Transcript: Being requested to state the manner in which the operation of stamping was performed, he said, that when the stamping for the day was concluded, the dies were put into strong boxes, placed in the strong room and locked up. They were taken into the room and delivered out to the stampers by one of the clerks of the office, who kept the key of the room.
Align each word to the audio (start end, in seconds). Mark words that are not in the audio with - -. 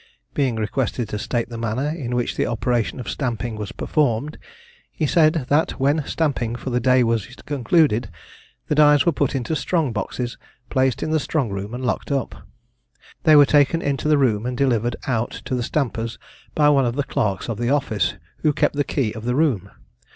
Being 0.33 0.55
requested 0.55 1.09
to 1.09 1.19
state 1.19 1.49
the 1.49 1.59
manner 1.59 1.87
in 1.89 2.15
which 2.15 2.35
the 2.35 2.47
operation 2.47 2.99
of 2.99 3.07
stamping 3.07 3.55
was 3.55 3.71
performed, 3.71 4.39
he 4.91 5.05
said, 5.05 5.45
that 5.49 5.79
when 5.79 5.97
the 5.97 6.07
stamping 6.07 6.55
for 6.55 6.71
the 6.71 6.79
day 6.79 7.03
was 7.03 7.27
concluded, 7.45 8.09
the 8.67 8.73
dies 8.73 9.05
were 9.05 9.11
put 9.11 9.35
into 9.35 9.55
strong 9.55 9.91
boxes, 9.93 10.39
placed 10.71 11.03
in 11.03 11.11
the 11.11 11.19
strong 11.19 11.51
room 11.51 11.71
and 11.75 11.85
locked 11.85 12.11
up. 12.11 12.47
They 13.25 13.35
were 13.35 13.45
taken 13.45 13.83
into 13.83 14.07
the 14.07 14.17
room 14.17 14.47
and 14.47 14.57
delivered 14.57 14.95
out 15.05 15.39
to 15.45 15.53
the 15.53 15.61
stampers 15.61 16.17
by 16.55 16.67
one 16.69 16.87
of 16.87 16.95
the 16.95 17.03
clerks 17.03 17.47
of 17.47 17.59
the 17.59 17.69
office, 17.69 18.15
who 18.39 18.53
kept 18.53 18.75
the 18.75 18.83
key 18.83 19.13
of 19.13 19.25
the 19.25 19.35
room. 19.35 19.69